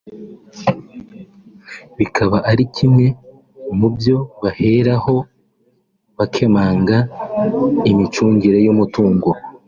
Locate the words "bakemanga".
6.17-6.97